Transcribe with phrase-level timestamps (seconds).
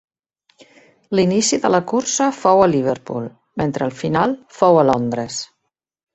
[1.19, 3.29] L'inici de la cursa fou a Liverpool,
[3.63, 5.39] mentre el final fou a Londres.